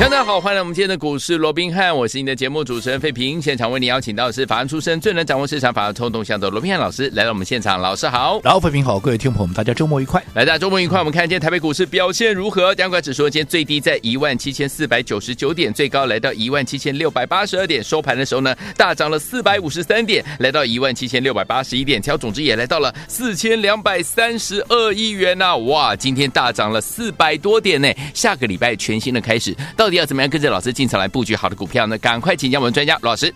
[0.00, 3.42] 大家好，欢迎来我们今天的股市罗宾汉，我是你的节目主持人费平。
[3.42, 10.22] 现场为你邀请到的是法案出身、最能掌握市场法案冲动向的罗宾汉老师来到我们现场，老师好，然后费平好，各位听众朋友们，大家周末愉快。
[10.34, 10.98] 来，大家周末愉快。
[10.98, 12.72] 我们看今天台北股市表现如何？
[12.74, 25.56] 两块指数今天最低在一万七千四百九十九点，最高来到一万七千六百八十二点，收盘的时候呢，大涨了四百五十三点，来到一万七千六百八十一点，挑总值也来到了四千两百三十二亿元呐、啊！
[25.56, 27.92] 哇，今天大涨了四百多点呢。
[28.14, 31.96] 下个礼拜全新的开始，到底要怎么样跟着老师进场来布局好的股票呢？
[31.98, 33.32] 赶快请教我们专家罗老师。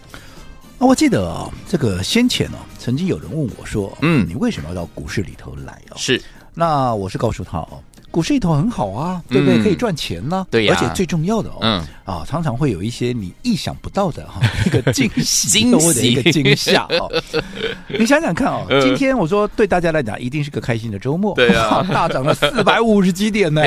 [0.79, 6.21] 啊，我记得啊、哦，这个先前呢、哦，曾经有人问我说：“嗯，你为什么要到股市里头来哦？”是，
[6.55, 7.81] 那我是告诉他哦，
[8.13, 9.59] 股市里头很好啊，对不对？
[9.59, 10.47] 嗯、可以赚钱呢、啊。
[10.51, 10.79] 对呀、啊。
[10.79, 17.11] 而且最重要的哦，嗯啊，常常会有一些你意想不到的哈、哦， 一个惊喜，多的一个惊吓哦。
[17.99, 23.63] 你想想看哦，今天我说对大家来讲一定是个开心的周末，对啊，大涨了 四百五十几点呢，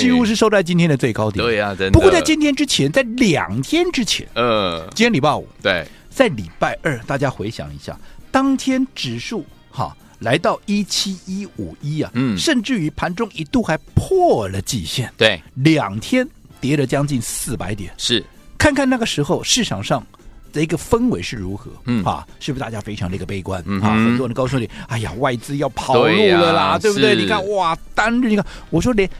[0.00, 1.44] 几乎是收在今天的最高点。
[1.44, 5.86] 对呀，不过在今天之前，在两天之前，嗯，今天礼拜五，对。
[6.14, 7.98] 在礼拜二，大家回想一下，
[8.30, 16.26] 当天指数哈来到一七一五一啊，嗯，甚至于盘中一度还破了季线，对，两天
[16.60, 18.24] 跌了将近四百点，是，
[18.56, 20.06] 看看那个时候市场上
[20.52, 22.04] 的一个氛围是如何，嗯。
[22.04, 23.96] 啊，是不是大家非常的一个悲观、嗯、啊？
[23.96, 27.16] 很多人告诉你，哎呀，外资要跑路了啦，对，不对？
[27.16, 29.10] 你看哇，单日你看，我说连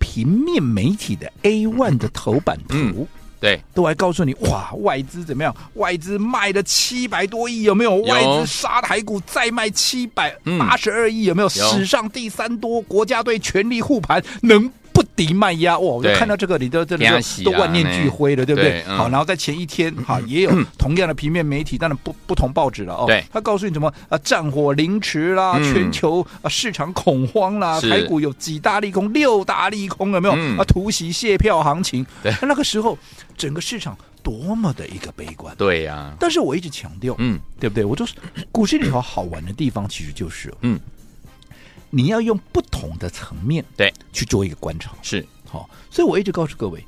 [0.00, 2.76] 平面媒体的 A one 的头版图。
[2.76, 3.06] 嗯
[3.42, 5.52] 对，都还告诉你哇，外资怎么样？
[5.74, 7.98] 外资卖了七百多亿，有没有？
[7.98, 11.48] 有外资杀台股再卖七百八十二亿，有没有？
[11.48, 14.70] 有史上第三多，国家队全力护盘，能。
[15.02, 15.80] 不敌卖压哇！
[15.80, 18.82] 我就看到这个，你都真的都万念俱灰了，对不对？
[18.84, 23.04] 好，然后在前一天哈， 也有同样的平面媒体，当然不不同报纸了哦。
[23.06, 24.16] 对，他告诉你什么啊？
[24.18, 30.64] 战火凌迟啦，全球啊市场恐慌啦，台股有几大利空，六大利空有没有啊？
[30.64, 32.06] 突袭泄票行情。
[32.22, 32.96] 对，那个时候
[33.36, 35.52] 整个市场多么的一个悲观。
[35.56, 36.12] 对呀。
[36.20, 37.84] 但是我一直强调，嗯，对不对？
[37.84, 38.14] 我就是
[38.52, 40.78] 股市里头好玩的地方，其实就是嗯。
[41.94, 43.92] 你要用不同的层面对。
[44.12, 44.92] 去做一个观察。
[45.02, 45.24] 是。
[45.48, 46.82] 好，所以我一直告诉各位，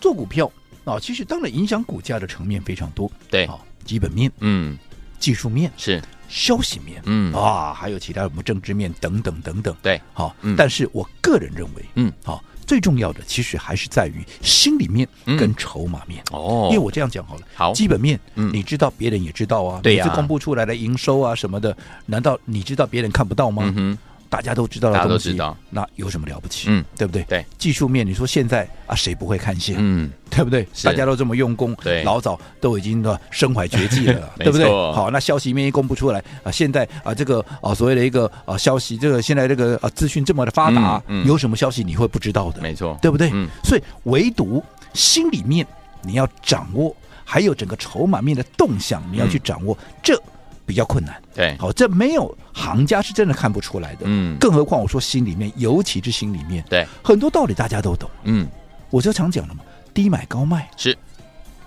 [0.00, 0.50] 做股票
[0.86, 4.78] 啊，其实当然影响股价的层面非常多，对，好，基本面，嗯，
[5.20, 6.02] 技术面是。
[6.26, 7.32] 消息面，嗯。
[7.34, 15.06] 啊，还有其他什么政治面等等等等，对，好，但是我个人认为，嗯，好，最重要的其实还是在于心里面
[15.38, 16.24] 跟筹码面。
[16.32, 23.62] 哦，因为我这样讲好了，好，基本面，嗯，你知道，别人也知道啊，对呀，公布出来的营收啊什么的，难道你知道别人看不到吗？
[23.66, 23.98] 嗯哼。
[24.28, 25.36] 大家都知道的东西，
[25.70, 26.66] 那有什么了不起？
[26.68, 27.22] 嗯，对不对？
[27.24, 29.76] 对，技术面，你说现在啊，谁不会看线？
[29.78, 30.66] 嗯，对不对？
[30.82, 34.66] 大家都这么用功，对，老早都已经的身怀绝技了， 对不对？
[34.92, 42.60] 好，那消息面一公布出来啊，现在啊，这个啊，所谓的一个啊消息，这个现在这个啊资讯这么的发达，有什么消息你会不知道的？
[42.60, 43.30] 没错，对不对？
[43.32, 45.66] 嗯，所以唯独心里面
[46.02, 46.94] 你要掌握，
[47.24, 50.20] 还有整个筹码面的动向，你要去掌握这。
[50.66, 58.48] 比较困难，对，好，这没有行家是真的看不出来的，嗯，更何况我说心里面，尤其是心里面，对，很多道理大家都懂，嗯，
[58.90, 59.60] 我就常讲了嘛，
[59.94, 60.98] 低买高卖是，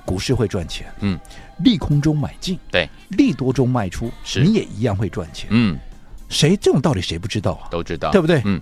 [0.04, 1.18] 股市会赚钱，嗯，
[1.64, 5.80] 利空中买进，对，利多中卖出，是，你也一样会赚钱，嗯，
[6.28, 7.72] 谁这种道理谁不知道啊？
[7.72, 8.42] 都知道，对不对？
[8.44, 8.60] 嗯，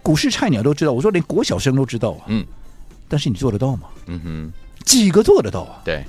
[0.00, 2.46] 股市菜鸟都知道，我说连国小生都知道啊，嗯，
[3.08, 3.88] 但是你做得到吗？
[4.06, 4.52] 嗯哼，
[4.84, 5.82] 几个做得到啊？
[5.84, 6.04] 对，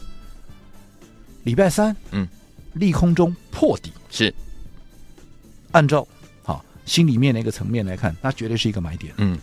[1.43, 2.27] 礼拜三，嗯。
[2.73, 4.33] 利空中破底是，
[5.71, 6.07] 按照
[6.43, 9.37] 好心里面的一个层面来看，那绝对是一个买点，嗯，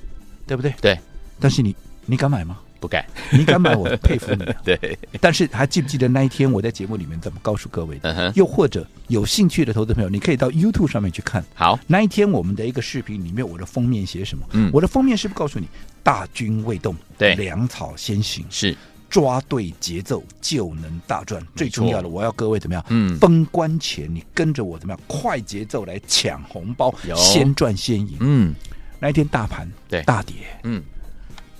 [0.46, 0.72] 对不对？
[0.80, 0.98] 对。
[1.38, 1.74] 但是你
[2.06, 2.58] 你敢买吗？
[2.80, 3.04] 不敢。
[3.30, 4.44] 你敢买，我佩服你。
[4.64, 4.98] 对。
[5.20, 8.12] 但是还记不记得那一天我在节目里面怎么告诉各位的？
[8.14, 11.44] 嗯、又或者有兴趣的投资朋友，你可以到 YouTube 上面去看。
[11.54, 14.46] 好，那一天我们的一个视频里面，我的封面写什么？
[14.52, 15.68] 嗯，我的封面是不是告诉你
[16.02, 18.76] 大军未动，对，粮草先行是。
[19.10, 21.44] 抓对节奏就能大赚。
[21.56, 22.82] 最重要的，我要各位怎么样？
[22.88, 25.00] 嗯，封关前你跟着我怎么样？
[25.08, 28.16] 快节奏来抢红包，先赚先赢。
[28.20, 28.54] 嗯，
[29.00, 30.80] 那一天大盘对大跌，嗯，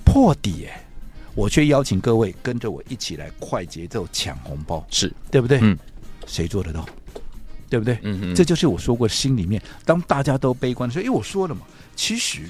[0.05, 0.69] 破底，
[1.35, 5.59] 我却邀请各位跟着我一起来快节奏抢红包，是对不对？
[5.61, 5.77] 嗯，
[6.27, 6.89] 谁做得到？
[7.69, 7.99] 对不对？
[8.03, 11.63] 嗯嗯，这就是我说过心里面，当大家都悲观的时候，因为我说了嘛，
[11.97, 12.49] 其实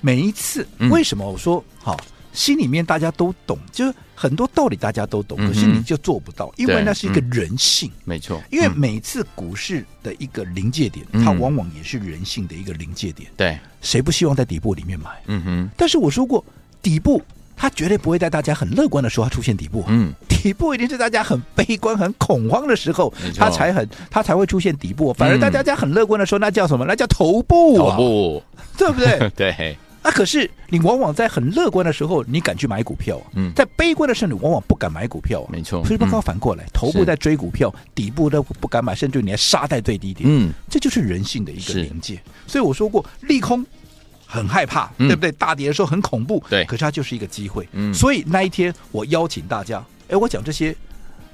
[0.00, 1.96] 每一次为什么我说好？
[2.38, 7.90] 心里面大家都懂，就是很多道理大家都懂，嗯可是你就做不到，因为那是一个人性。
[8.04, 13.28] 没错，因为每次股市的一个临界点，嗯它往往也是人性的一个临界点。
[13.36, 15.10] 对，谁不希望在底部里面买？
[15.26, 16.44] 嗯哼，但是我说过，
[16.80, 17.20] 底部
[17.56, 19.82] 它绝对不会在大家很乐观的时候它出现底部。
[19.88, 25.12] 嗯，底部一定是大家很悲观、很恐慌的时候，它才很它才会出现底部。
[25.12, 26.84] 反而嗯大家家很乐观的时候，那叫什么？
[26.86, 28.40] 那叫头部头啊，部，
[28.78, 29.28] 对不对？
[29.34, 35.42] 对，啊，可是你往往在很乐观的时候，你敢去买股票；啊嗯在悲观的时候，你往往不敢买股票。
[35.42, 40.28] 啊没错所以刚刚嗯反过来，头部在追股票，底部都不敢买，甚至你还杀在最低点。
[40.30, 42.20] 嗯，这就是人性的一个是临界。
[42.46, 43.64] 所以我说过，利空
[44.26, 45.32] 很害怕，嗯对不对？
[45.32, 47.68] 大跌的时候很恐怖，对可是它就是一个机会。
[47.72, 50.74] 嗯所以那一天我邀请大家，哎，我讲这些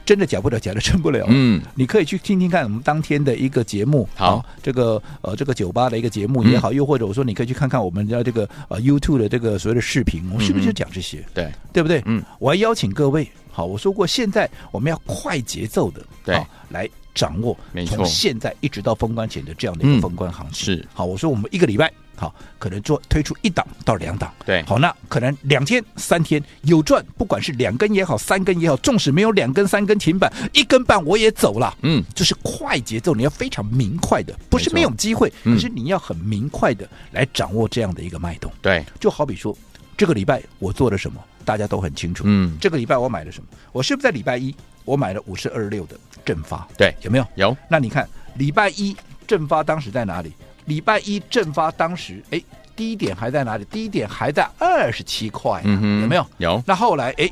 [0.05, 1.25] 真的假不了，假的真不了。
[1.29, 4.45] 嗯，你可以去听听看我们当天的一个节目，好。
[4.63, 11.25] 这个呃这个酒吧的一个节目也好，又或者我说你可以去看看我们的这个呃 YouTube 的这个所谓的视频，我们是不是就讲这些？
[11.35, 12.03] 对，对不对？
[12.07, 16.35] 嗯，我还邀请各位，好，我说过，现在我们要快节奏的，对。
[16.37, 19.95] 好来掌握从现在一直到封关前的这样的一嗯。
[19.97, 20.65] 个封关行情。
[20.65, 20.89] 是。
[20.93, 31.77] 好，我说我们一个礼拜，好，可能做推出一档到两档，对好，那可能两天、三天有赚，不管是两根也好，三根也好，纵使没有两根、三根停板，一根半我也走了。
[31.83, 38.51] 嗯，就是快节奏，你要非常明快的，不是没有机会，嗯可是你要很明快的来掌握这样的一个脉动。
[38.63, 39.57] 对，就好比说，
[39.97, 42.25] 这个礼拜我做了什么，大家都很清楚。
[42.27, 43.49] 嗯，这个礼拜我买了什么？
[43.73, 46.67] 我是不是在礼拜一我买了五十二六的正发？
[46.77, 47.27] 对，有没有？
[47.35, 48.97] 有，那你看礼拜一
[49.27, 50.33] 正发当时在哪里？
[50.67, 52.43] 礼拜一正发当时，哎，
[52.75, 53.65] 低点还在哪里？
[53.67, 56.27] 低点还在二十七块、啊，嗯哼，有没有？
[56.39, 57.31] 有，那后来，哎，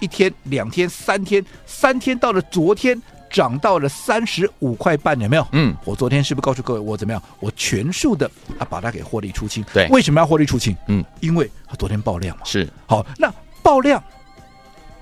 [0.00, 3.00] 一天、两天、三天，三天到了昨天
[3.30, 5.46] 涨到了三十五块半，有没有？
[5.52, 7.22] 嗯，我昨天是不是告诉各位，我怎么样？
[7.40, 9.64] 我全数的啊，把它给获利出清。
[9.72, 10.76] 对为什么要获利出清？
[10.88, 12.42] 嗯，因为它昨天爆量嘛。
[12.44, 13.32] 是，好，那
[13.62, 14.02] 爆量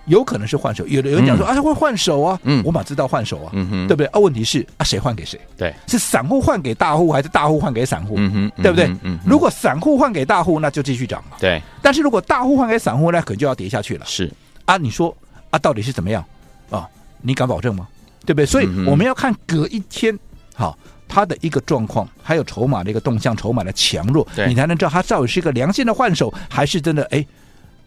[0.06, 4.06] 有可能是换手，有的有人讲说、嗯啊，会换手啊，嗯我哪知道换手啊，嗯哼，对不对？
[4.06, 5.40] 啊，问题是啊，谁换给谁？
[5.56, 8.14] 对，是散户换给大户，还是大户换给散户？
[8.18, 8.86] 嗯哼，对不对？
[9.02, 11.36] 嗯如果散户换给大户，那就继续涨嘛。
[11.38, 14.04] 对，但是如果大户换给散户那，可能就要跌下去了。
[14.06, 14.32] 是，
[14.64, 15.16] 啊，你说
[15.50, 16.24] 啊，到底是怎么样
[16.70, 16.88] 啊？
[17.20, 17.86] 你敢保证吗？
[18.24, 18.46] 对不对？
[18.46, 20.16] 所以我们要看隔一天，
[20.54, 20.76] 好，
[21.08, 27.24] 它的一个状况，还有筹码的一个动向，筹码的强弱对，你才能知道它到底是一个良性的换手，还是真的哎，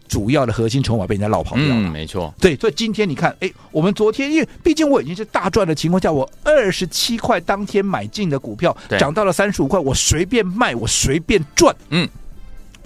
[0.08, 1.74] 主要的核心筹码被人家绕跑掉了。
[1.74, 12.08] 嗯，没错，对，所以今天你看，哎，我们昨天因为毕竟我已经是大赚的情况下，我二十七块当天买进的股票涨到了三十五块，我随便卖，我随便赚，嗯，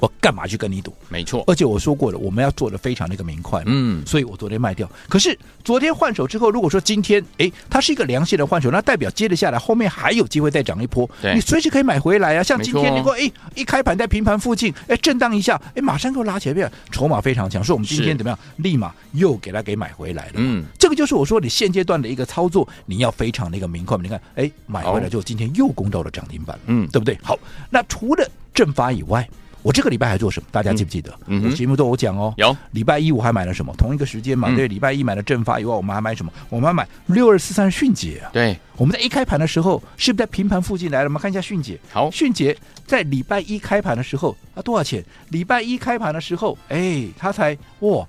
[0.00, 0.92] 我干嘛去跟你赌？
[1.08, 4.90] 没错，而且我说过了，我们要做的非常的一个明快，嗯，所以我昨天卖掉。
[5.08, 12.42] 可是昨天换手之后，如果说今天哎，它是一个良性的换手，那代表接着下来后面还有机会再涨一波，对你随时可以买回来啊。
[12.42, 20.32] 像今天你给我哎一开盘在平盘附近，哎震荡一下，哎马上给我拉起来，筹码非常强，所以我们今天怎么样，立马又给它给买回来了。
[20.36, 23.98] 嗯，这个就是我说你现阶段的一个操作，你要非常的一个明快。
[23.98, 27.18] 你看，哎，买回来之后，今天又攻到了涨停板，嗯对不对？
[27.22, 27.38] 好，
[27.68, 29.28] 那除了正发以外，
[29.62, 30.48] 我这个礼拜还做什么？
[30.50, 31.12] 大家记不记得？
[31.26, 32.32] 嗯节目都有讲哦。
[32.36, 33.74] 有，礼拜一我还买了什么？
[33.76, 36.32] 同一个时间嘛，嗯对，礼拜一买了正发以外，我们还买什么？
[36.48, 38.30] 我们还买六二四三迅捷啊。
[38.32, 41.04] 对，我们在一开盘的时候，是不是在平盘附近来了？
[41.04, 41.78] 我们看一下迅捷。
[41.92, 45.04] 好，迅捷在礼拜一开盘的时候啊，多少钱？
[45.28, 48.06] 礼拜一开盘的时候，哎，它才哇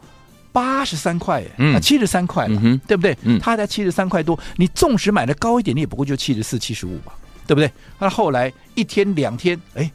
[0.53, 3.17] 八十三块，嗯啊七十三块了，对不对？
[3.23, 7.13] 嗯它才七十三块多，你纵使买的高一点，你也不过就七十四、七十五吧，
[7.47, 7.71] 对不对？
[7.99, 9.89] 那后来一天两天，哎，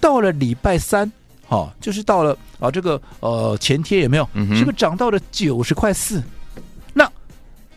[0.00, 1.06] 到了礼拜三，
[1.46, 4.28] 哈、哦，就是到了啊这个呃前天有没有？
[4.34, 6.22] 嗯是不是涨到了九十块四？
[6.92, 7.10] 那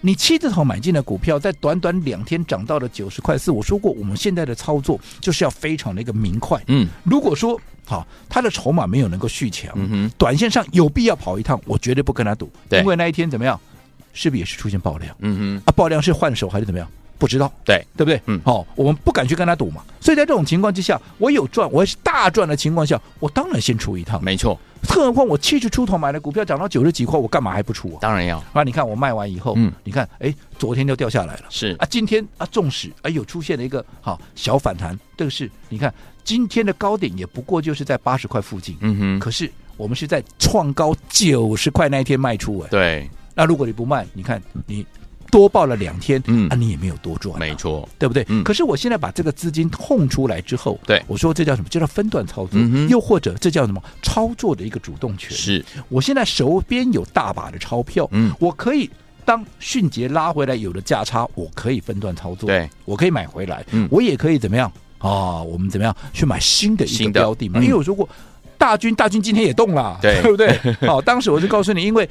[0.02, 3.52] 你七字头买进的股票，在短短两天涨到了九十块四。
[3.52, 6.62] 我说过，我们现在的操作就是要非常的一个明快。
[6.68, 13.60] 嗯，如果说好，它的筹码没有能够续强，嗯哼，短线上有必要跑一趟，我绝对不跟他赌，对因为那一天怎么样，
[14.14, 15.16] 是不是也是出现爆量？
[15.20, 16.88] 嗯哼，啊，爆量是换手还是怎么样？
[17.24, 18.22] 不知道，对，对不对？
[18.26, 18.38] 嗯。
[18.44, 19.82] 好、我们不敢去跟他赌嘛。
[20.02, 24.22] 所以在这种情况之下，我有赚，我也是大赚的情况下，我当然先出一趟。
[24.22, 28.00] 没错，更何况我七十出头买的股票涨到九十几块，我干嘛还不出啊？
[28.02, 29.72] 当然要，啊，你看我卖完以后，嗯。
[29.86, 31.46] 你看，哎，昨天就掉下来了。
[31.50, 31.74] 是。
[31.80, 35.94] 啊，今天啊，纵使哎有出现了一个好小反弹，这个是你看
[36.26, 44.86] 今天的高点也不过就是在八十块附近，嗯哼，可是我们是在创高九十块那一天卖出哎，对，那如果你不卖，你看你
[45.34, 48.24] 多报了两天，嗯啊，你也没有多赚啊、没错，对不对？
[48.30, 51.68] 嗯可是我现在把这个资金空出来之后，对我说这叫什么？
[51.72, 53.82] 这叫分段操作，嗯又或者这叫什么？
[54.04, 55.32] 操作的一个主动权。
[55.36, 58.88] 是，我现在手边有大把的钞票，嗯我可以
[59.26, 65.42] 当迅捷拉回来有了价差，我可以分段操作，对，我可以买回来，嗯我也可以怎么样啊？
[65.42, 67.60] 我们怎么样去买新的一个标的嘛？
[67.60, 68.08] 嗯因为我说过。
[68.56, 70.58] 大军，大军今天也动了，对，对不对？
[70.88, 72.10] 好，当时我就告诉你，因为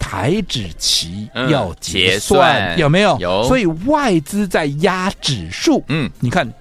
[0.00, 3.16] 台指期要结算，有没有？
[3.20, 3.44] 有。
[3.44, 5.84] 所以外资在压指数。
[5.86, 6.52] 嗯，你看，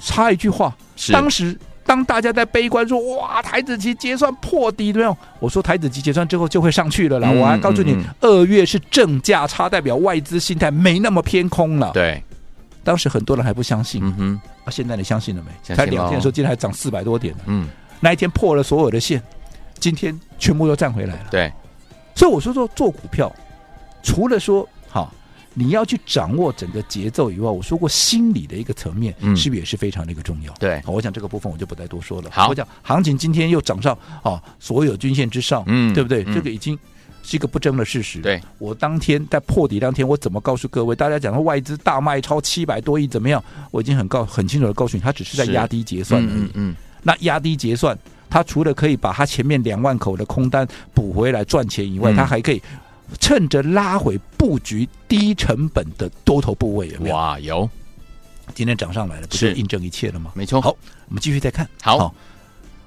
[0.00, 0.76] 插一句话，
[1.10, 1.58] 当时。
[1.84, 5.14] 当大家在悲观说哇，台指期结算破底没有？
[5.40, 7.28] 我说台指期结算之后就会上去了啦。
[7.28, 11.90] 嗯、我还告诉你，二、嗯、月是正价差，代表外资心态没那么偏空了。
[11.92, 12.22] 对，
[12.84, 14.00] 当时很多人还不相信。
[14.02, 15.74] 嗯哼，啊，现在你相信了没？
[15.74, 17.34] 才两天的时候，今天还涨四百多点。
[17.46, 17.68] 嗯，
[17.98, 19.20] 那一天破了所有的线，
[19.80, 21.26] 今天全部都站回来了。
[21.32, 21.52] 对，
[22.14, 23.34] 所以我说说做股票，
[24.02, 25.12] 除了说哈。
[25.54, 30.50] 你要去掌握整个节奏以外，我说过心理的一个层面，是不是也是非常的一个重要？
[30.54, 32.30] 对，好，我想这个部分我就不再多说了。
[32.32, 36.24] 好，我讲行情今天又涨上啊，所有均线之上，嗯，对不对？
[36.24, 36.74] 这个已经
[37.22, 38.22] 是一个不争的事实。
[38.22, 40.96] 对，我当天在破底当天，我怎么告诉各位？
[40.96, 43.44] 大家讲说外资大卖超七百多亿怎么样？
[43.70, 46.50] 我已经很告很清楚的告诉你，它只是在压低结算而已。
[46.54, 47.94] 嗯，那压低结算，
[48.32, 52.62] 他除了可以把他前面两万口的空单补回来赚钱以外，他还可以。
[53.20, 57.14] 趁着拉回布局低成本的多头部位有没有？
[57.14, 57.68] 哇，有！
[58.54, 60.32] 今天涨上来了，不是印证一切了吗？
[60.34, 60.62] 没错。
[60.62, 60.70] 好，
[61.08, 61.68] 我们继续再看。
[61.82, 62.14] 好，好，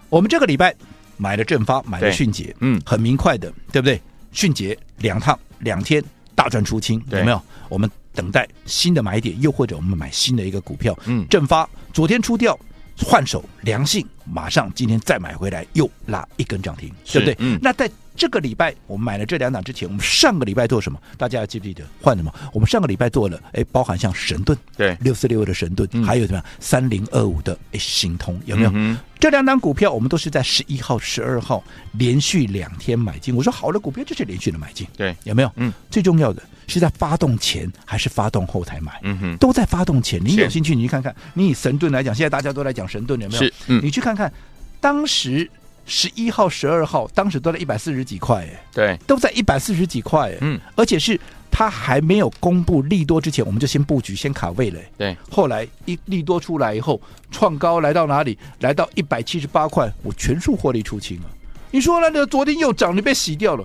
[0.10, 0.74] 我们这个礼拜
[1.18, 4.02] 买了正发，买了迅捷，嗯，很明快的，对不对？
[4.32, 7.40] 迅捷两趟两天大赚出清，有没有？
[7.70, 10.98] 我们等待新的买点，又或者我们买新的一个股票。
[11.06, 12.58] 嗯，正发昨天出掉，
[12.98, 17.36] 换手良性，马上今天再买回来，又拉一根涨停，对不对？
[17.40, 17.90] 嗯，那在。
[18.16, 21.00] 这个礼拜我们买了这两档之前，我们上个礼拜做什么？
[21.18, 22.34] 大家还记不记得换什么？
[22.54, 28.72] 我们上个礼拜做了，哎，包含像神盾，对，六四六的神盾，嗯、还有什么三零二五的哎新通，有没有？
[28.74, 33.36] 嗯、这两档股票我们都是在十一号、十二号连续两天买进。
[33.36, 35.52] 我说好的股票就是连续的买进，对，有没有？
[35.58, 38.98] 嗯，最重要的是在发动前还是发动后才买？
[39.04, 40.24] 嗯哼，都在发动前。
[40.24, 41.14] 你有兴趣，你去看看。
[41.34, 43.44] 你以神盾来讲，现在大家都在讲神盾，有没有？
[43.44, 44.32] 是，嗯，你去看看
[44.80, 45.50] 当时。
[45.86, 51.20] 十一号、十二号，当时都在一百四十几块，哎，对，都在一百四十几块，哎，嗯，而且是
[51.52, 55.16] 它还没有公布利多之前，我们就先布局、先卡位了，对。
[55.30, 57.00] 后来一利多出来以后，
[57.32, 58.38] 创高来到哪里？
[58.60, 61.26] 来到一百七十八块，我全数获利出清了。
[61.72, 63.64] 你说那个昨天又涨，你被洗掉了。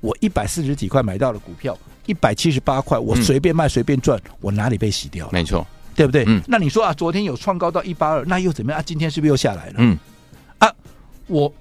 [0.00, 5.32] 我一百四十几块买到了股票，一百七十八块，我随便卖随便赚，我哪里被洗掉了？
[5.32, 6.24] 没错，对不对？
[6.26, 6.42] 嗯。
[6.46, 8.82] 那你说啊，昨天有创高到一八二，那又怎么样啊？
[8.84, 9.74] 今天是不是又下来了？
[9.78, 9.98] 嗯。
[11.26, 11.52] 我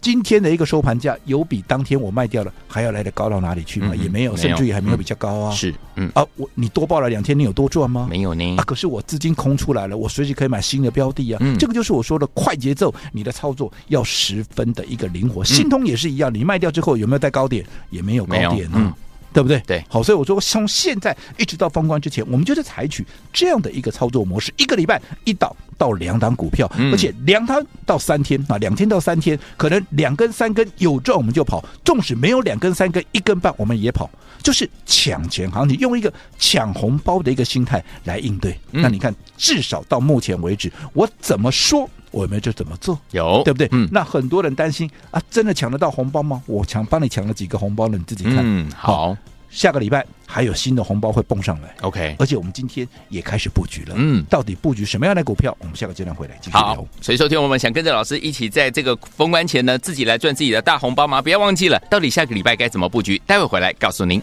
[0.00, 3.90] 今天的一个收盘价有比当天我卖掉了还要来的高到哪里去吗？
[3.92, 5.52] 嗯、也没有，甚至于还没有比较高啊。
[5.52, 8.06] 是，嗯啊，我你多报了两天，你有多赚吗？
[8.08, 8.56] 没有呢。
[8.56, 11.38] 啊，可是我资金空出来了，我随时可以买新的标的啊。
[11.40, 15.44] 嗯，这个就是我说的快节奏，你的操作要十分的一个灵活。
[15.44, 17.66] 新通也是一样，你卖掉之后有没有带高点？
[17.90, 18.94] 也没有高点啊。
[19.32, 19.60] 对不对？
[19.66, 23.04] 对，好，所以我说从现在一直到封关之前，我们就是采取
[23.34, 34.08] 这样的一个操作模式，一个礼拜一档到两档股票，嗯、而且两档到三天啊，两天到三天，可能两根三根有赚我们就跑，纵使没有两根三根一根半我们也跑，
[34.42, 38.58] 就是抢钱行情，用一个抢红包的一个心态来应对。
[38.72, 41.88] 嗯、那你看，至少到目前为止，我怎么说？
[42.12, 42.98] 我们就怎么做？
[43.10, 43.68] 有对不对？
[43.72, 43.86] 嗯。
[43.92, 46.42] 那很多人担心啊，真的抢得到红包吗？
[46.46, 48.38] 我抢帮你抢了几个红包了，你自己看。
[48.38, 49.14] 嗯，好。
[49.50, 51.74] 下个礼拜还有新的红包会蹦上来。
[51.82, 53.94] OK，而且我们今天也开始布局了。
[53.96, 55.56] 嗯，到底布局什么样的股票？
[55.60, 56.74] 我们下个阶段回来继续聊。
[56.74, 61.22] 好，所以收听我们想跟着老师一起在这个封关前呢，自己来赚自己的大红包吗？
[61.22, 63.20] 不要忘记了，到底下个礼拜该怎么布局？
[63.26, 64.20] 待会回来告诉您。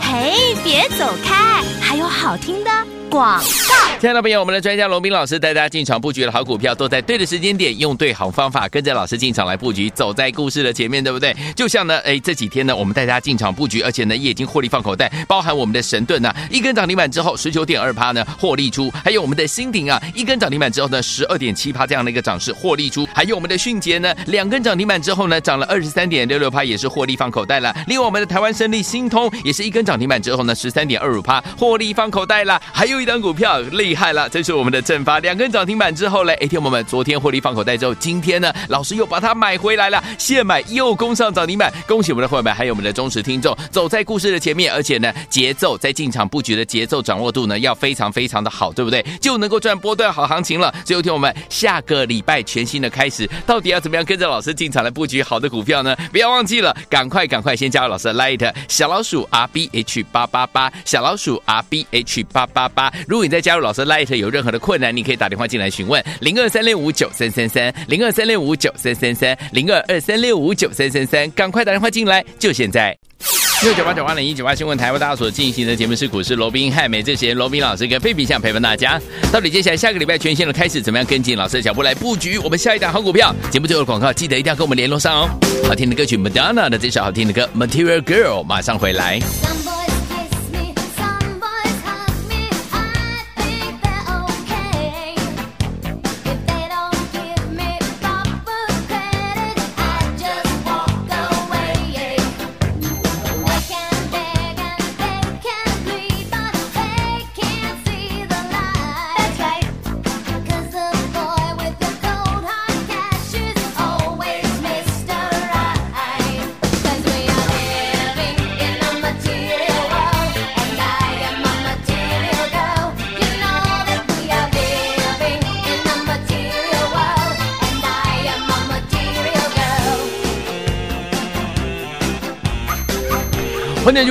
[0.00, 2.70] 嘿，别走开，还有好听的
[3.12, 3.38] 广
[3.68, 3.74] 告。
[4.00, 11.36] 亲爱的朋友，我们的专家龙斌老师带大家进场布局的好股票，都在对的时间点，用对好方法，跟着老师进场来布局，走在故事的前面，对不对？
[11.54, 27.72] 就像呢，哎，这几天呢，我们带大家进场布局，而且呢，也已经获利放口袋，包含我们的神盾啊，一根涨停板之后，十九点二趴呢获利出，还有我们的新鼎啊，一根涨停板之后呢，十二点七趴这样的一个涨势获利出，还有我们的迅捷呢，两根涨停板之后呢，涨了二十三点六六趴，也是获利放口袋了。
[27.86, 32.60] 另外，我们的台湾胜利新通也是一根涨停板之后呢，十三点二五趴获利放口袋了。
[32.72, 34.72] 还有一档股票厉害了，这是我们。
[34.72, 49.04] 的正发两根涨停板之后呢，哎，天友们，昨天获利放口袋之后，今天呢，老师又把它买回来了，现买又攻上涨停板，恭喜我们的会员，还有我们的忠实听众，走在故事的前面，而且呢，节奏在进场布局的节奏掌握度呢，要非常非常的好，对不对？
[49.20, 50.74] 就能够赚波段好行情了。
[50.86, 55.94] 最后，听我们下个礼拜全新的开始，到底要怎么样跟着老师进场来布局好的股票呢？
[56.10, 62.90] 不要忘记了，赶快赶快先加入老师的 Light 小老鼠 R B H 八八八，小老鼠 R B H 八八八。
[63.06, 72.96] 如果你在加入老师 Light 有任何的困难，你可以打电话进来询问零二三六五九三三三零二三六五九三三三零二二三六五九三三三，赶快打电话进来，就现在。
[73.62, 79.00] 六九八九八零一九八新闻台为大家所进行的节目是股市罗宾汉，每这时间罗宾老师跟费比相陪伴大家。
[79.32, 83.32] 到底接下来下个礼拜全新的开始，怎么样跟进老师的脚步来布局我们下一档好股票？
[83.52, 85.30] 节目最后的广告记得一定要跟我们联络上哦。
[85.68, 89.20] 好听的歌曲 Madonna 的这首好听的歌 Material Girl 马上回来。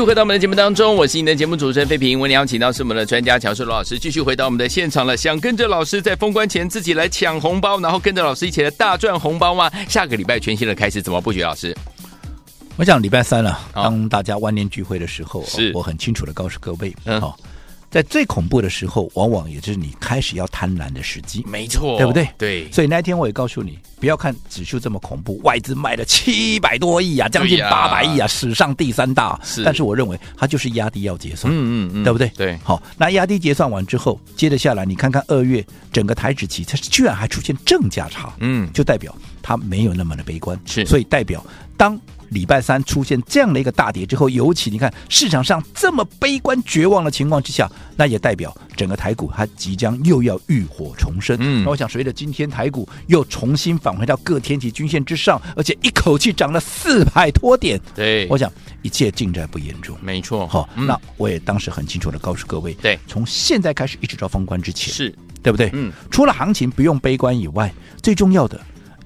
[0.05, 2.17] 回到我们的节目当中，我是你的节目主持人费平。
[2.19, 5.15] 我们邀请到是我们的专家乔世罗老师，继续回到我们的现场了。
[5.15, 9.71] 想跟着老师在封关前自己来抢红包，然后跟着老师一起来大赚红包吗？
[9.87, 11.41] 下个礼拜全新的开始，怎么布局？
[11.41, 11.75] 老师，
[12.77, 17.19] 我想礼拜三了，当大家万念俱灰的时候，是我很清楚的告诉各位，嗯。
[17.19, 17.33] 哦
[17.91, 22.25] 在最恐怖的时候，往往也就是你开始要贪婪的时机，没错，对不对？
[22.37, 22.71] 对。
[22.71, 29.37] 所以那天我也告诉你，不要看指数这么恐怖，外资卖了七百多亿啊，将近八百亿啊，史上第三大。
[29.43, 29.61] 是。
[29.65, 32.29] 但是我认为它就是压低要结算，嗯嗯嗯，对不对？
[32.29, 32.57] 对。
[32.63, 40.57] 好，那压低结算完之后，接着下来你看看二月整个台指期，它居然还出现正价差，嗯，就代表它没有那么的悲观。
[40.65, 40.85] 是。
[40.85, 41.45] 所以代表
[41.75, 41.99] 当。
[42.31, 51.35] 礼拜三出现这样的一个大跌之后，尤其你看市场上这么悲观绝望的情况之下，那也代表整个台股它即将又要浴火重生。
[51.41, 57.79] 嗯，那我想随着今天台股又重新返回到各天体均线之上，而且一口气涨了四百多点。
[57.93, 58.49] 对，我想
[58.81, 59.97] 一切尽在不言中。
[60.01, 65.69] 没错，好，那我也当时很清楚的告诉各位，对，从现在开始一直到封关之前，是对不对？
[65.73, 68.57] 嗯，除了行情不用悲观以外，最重要的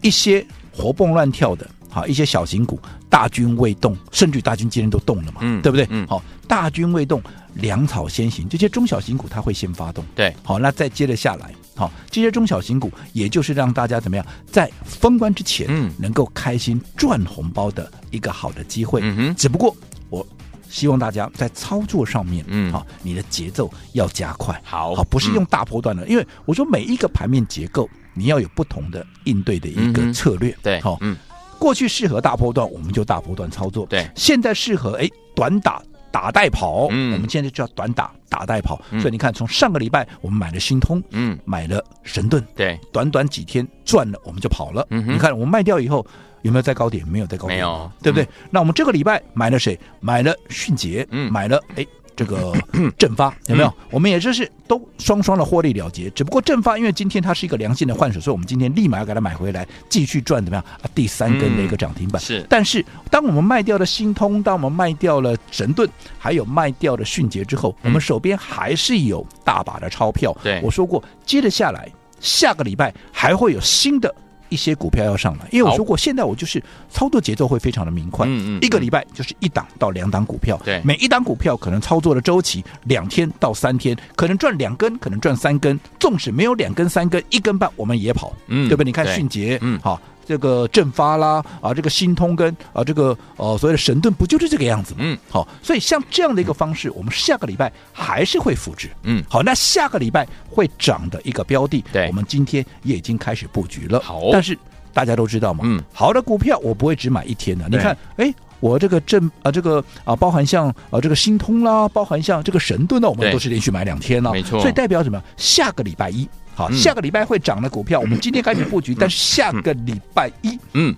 [0.01, 1.67] 一些活蹦乱跳的。
[1.96, 2.78] 好，一些小型股
[3.10, 5.88] 大军未动，甚至大军今天都动了嘛，嗯，对不对？
[5.90, 10.03] 嗯，好，大军未动，粮草先行，这些中小型股它会先发动。
[10.14, 19.00] 对，好，那再接着下来，好，这些中小型股也就是让大家怎么样，在封关之前，嗯，能够开心赚红包的一个好的机会。
[19.01, 19.74] 嗯哼，只不过
[20.10, 20.27] 我
[20.70, 24.62] 希望大家在操作上面，嗯，好，你的节奏要加快。
[24.66, 30.53] 好，好，不是用大波段的，因为我说每一个盘面结构，你要有不同的应对的一个策略。
[30.62, 31.16] 对，好，嗯。
[31.59, 33.85] 过去适合大波段，我们就大波段操作。
[33.87, 36.87] 对，现在适合哎短打打带跑。
[36.91, 38.81] 嗯，我们现在就叫短打打带跑。
[38.91, 44.85] 嗯，所以你看，从上个礼拜我们买了新通，嗯，买了神盾，对，短短几天赚了，我们就跑了。
[44.89, 46.05] 嗯，你看我们卖掉以后
[46.44, 47.07] 有没有在高点？
[47.07, 48.24] 没有在高点，没有，对不对？
[48.24, 49.79] 嗯，那我们这个礼拜买了谁？
[50.00, 51.85] 买了迅捷，嗯，买了哎。
[52.16, 52.54] 这个
[52.98, 53.74] 正发有没有？
[53.92, 56.10] 我们也就是都双双的获利了结。
[56.12, 60.86] 只不过正发因为今天它是一个良性的换手，所以我们今天立马要给它买回来，继续赚怎么样啊？
[60.96, 62.22] 第三根的一个涨停板。
[62.22, 62.46] 是。
[62.50, 70.36] 但是当我们卖掉了新通，当我们卖掉了神盾，还有卖掉了迅捷之后，我们手边还是有大把的钞票。
[70.42, 74.14] 对，我说过，接着下来下个礼拜还会有新的。
[74.50, 78.25] 一些股票要上来，因为我说过，现在我就是操作节奏会非常的明快。
[78.27, 88.86] 嗯嗯，一个礼拜就是一档到两档股票，对，每一档股票可能操作的周期两天到三天，可能赚两根，可能赚三根，纵使没有两根三根，一根半我们也跑，嗯，对不对？
[88.86, 90.00] 你看迅捷，嗯，好。
[90.25, 95.00] 这个振发啦啊，这个新通跟啊这个呃所谓的神盾不就是这个样子吗？
[95.01, 98.90] 嗯，好，所以像这样的一个方式，我们下个礼拜还是会复制。
[99.03, 104.00] 嗯，好，那下个礼拜会涨的一个标的，对，我们今天也已经开始布局了。
[104.00, 104.57] 好，但是
[104.94, 107.68] 大家都知道嘛，嗯，好的股票我不会只买一天的。
[107.70, 114.59] 你看，哎，我这个正啊这个啊包含像啊这个新通啦，包含像这个神盾呢，我们都是连续买两天了，没错。
[114.59, 115.22] 所以代表什么？
[115.38, 116.27] 下个礼拜一。
[116.55, 120.96] 好，下个礼拜会涨的股票，我们今天开始布局，嗯、但是下个礼拜一，嗯，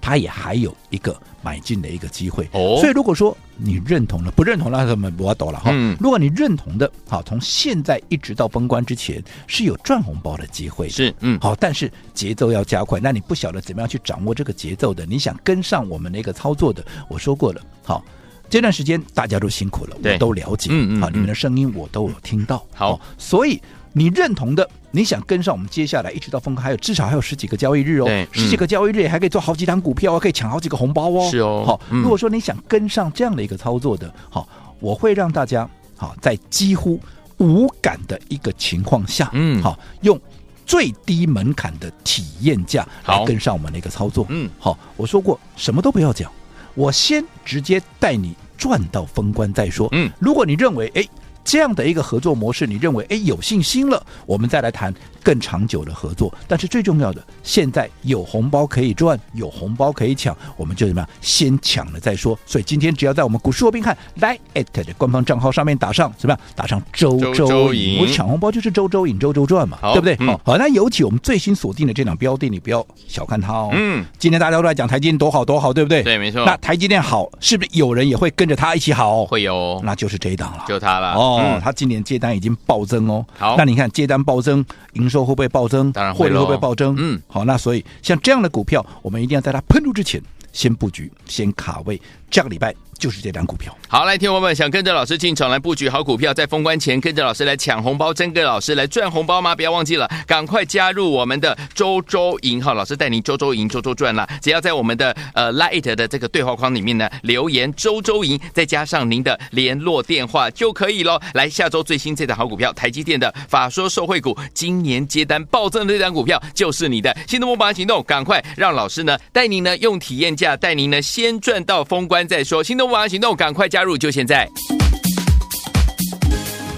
[0.00, 2.44] 它也还有一个买进的一个机会。
[2.52, 5.70] 哦，所以如果说你认同了，不认同那什么不要抖了哈。
[5.72, 13.00] 嗯，如果你认同的，好，从现在一直到封关之前是有赚红包的机会，是，嗯，好，但是节奏要加快。
[13.00, 18.04] 那你不晓得怎么样去掌握这个节奏的，你想跟上我们那个操作的，我说过了，好，
[18.50, 23.58] 这段时间大家都辛苦了，我都了解，嗯嗯，好，你们的声音我都有听到，好，所以。
[23.96, 31.30] 你认同的，你想跟上我们接下来一直到封关，还有至少还有十几个交易日哦，对十几个交易日还可以做好几档股票，可以抢好几个红包哦。
[31.30, 34.48] 是哦，好，如果说你想跟上这样的一个操作的，好，
[34.80, 37.00] 我会让大家好在几乎
[37.38, 40.20] 无感的一个情况下，嗯，好，用
[40.66, 44.26] 最低门槛的体验价来跟上我们的一个操作。
[44.28, 46.28] 嗯，好，我说过什么都不要讲，
[46.74, 49.88] 我先直接带你赚到封关再说。
[49.92, 51.04] 嗯，如果你认为哎
[51.44, 54.92] 这样的一个合作模式，你认为哎有信心了，我们再来谈。
[55.24, 61.08] 更长久的合作，但是最重要的，现在有红包可以赚，有红包可以抢，我们就怎么样？
[61.22, 62.38] 先抢了再说。
[62.44, 64.38] 所以今天只要在我们股市罗宾汉 Line@
[64.74, 66.40] 的官方账号上面打上怎么样？
[66.54, 70.14] 打上周周赢，我抢红包就是周周赢，周周赚嘛，对不对？
[70.16, 73.70] 好、嗯，好，那尤其我们最新锁定的这档标的，你不要小看它哦。
[73.72, 76.02] 嗯，今天大家都在讲台积电多好多好，对不对？
[76.02, 76.44] 对，没错。
[76.44, 79.24] 那台积电好，是不是有人也会跟着它一起好？
[79.24, 81.14] 会有，那就是这一档了，就它了。
[81.14, 83.24] 哦，它、嗯、今年接单已经暴增哦。
[83.38, 85.90] 好，那你看接单暴增，营收会不会暴增？
[85.92, 86.94] 当然会，会不会暴增？
[86.98, 90.20] 嗯，好，那所以像这样的股票，我们一定要在它喷出之前
[90.52, 92.00] 先布局，先卡位。
[92.34, 92.74] 下个礼拜。
[92.96, 93.76] 就是这张股票。
[93.88, 99.54] 好，来，听我们，想跟着老师进场来布局好股票，在封关前跟着老师来抢红包，真跟老师来赚红包吗？
[99.54, 104.26] 不要忘记了，赶快加入我们的周周赢哈，老师带您周周赢，周周赚了。
[104.40, 111.20] 只要在我们的呃 light 的这个对话框里面呢，留言周周赢，再加上您的联络电话就可以喽。
[111.34, 117.14] 来，下周最新这档好股票，台积电的法说受惠股，今年接单暴增的这档股票就是你的。
[117.26, 122.62] 心动不马上行动，赶快让老师呢带您呢用体验价带您呢先赚到封关再说。
[122.62, 124.50] 心动不马上行动，赶快加入，就现在！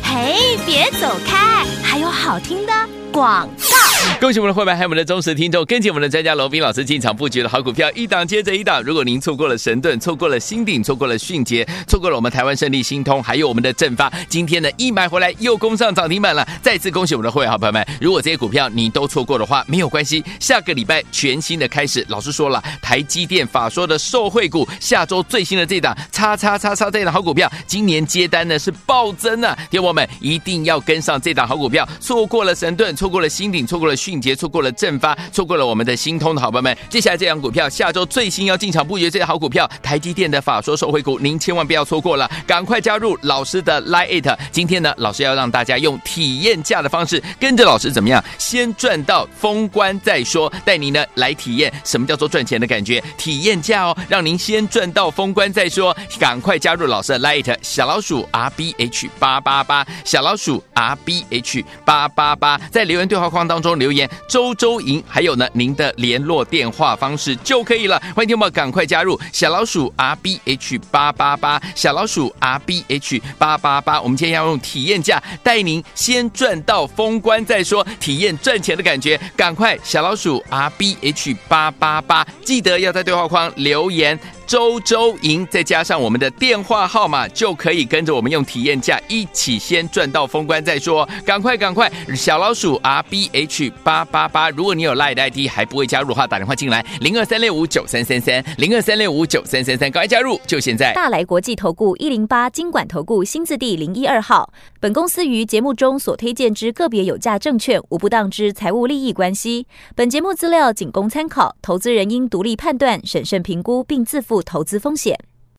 [0.03, 2.73] 嘿，别走开，还有好听的
[3.13, 3.96] 广告。
[4.21, 8.83] 恭喜我们的会员，还有我们的忠实听众，跟紧我们的专家罗宾老师进场布局的好股票，一档接着一档。
[8.83, 16.49] 如果您错过了神盾，错过了新鼎，错过了迅捷，错过了我们台湾胜利、新通，还有我们的正发，今天呢一买回来又攻上涨停板了。
[16.63, 17.87] 再次恭喜我们的会员好朋友们！
[18.01, 22.05] 如果这些股票你都错过的话，没有关系，下个礼拜全新的开始。
[22.09, 29.57] 老师说了，台积电法说的受惠股，下周最新的这档叉叉叉叉这档好股票，今年接单呢是暴增啊！
[29.71, 33.96] 听我们一定要跟上这档好股票，错过了神盾，错过了新鼎，错过了。
[33.97, 44.37] 迅捷错过了正发，错过了我们的新通的好朋友们，接下来这档股票下周最新要进场布局这些好股票，台积电的法说受惠股，您千万不要错过了，赶快加入老师的 Line。
[44.53, 64.11] 今天呢，老师要让大家用体验价的方式，跟着老师怎么样，先赚到封关再说，带您呢来体验什么叫做赚钱的感觉，体验价哦，让您先赚到封关再说，赶快加入老师的 Line 小老鼠 R B H 八八八，小老鼠 R B H 八八八，在留言对话框当中留留言。
[64.27, 68.03] 周周赢，还有呢，您的联络电话方式就可以了。
[68.17, 74.03] 欢迎听众赶快加入小老鼠 R B H 八八八，小老鼠 R B H 八八八。
[74.03, 79.21] 我们今天要用体验价带您先赚到封关再说，体验赚钱的感觉。
[79.37, 84.19] 赶快小老鼠 R B H 八八八，记得要在对话框留言。
[84.47, 91.07] 周周赢，再加上我们的电话号码，就可以跟着我们用体验价一起先赚到封关再说。
[91.25, 94.49] 赶快赶快，小老鼠 R B H 八八八。
[94.51, 100.93] 如果你有 Line 的 ID 还不会加入的话，打电话进来零二三六五九三三三零二三六五九三三三，赶快加入，就现在。
[100.93, 104.53] 大来国际投顾一零八金管投顾新字第零一二号。
[104.79, 109.67] 本公司于节目中所推荐之个别有价证券无不当之财务利益关系。
[109.97, 115.19] 本节目资料仅供参考，投资人应独立判断、审慎评估并自负不投资风险。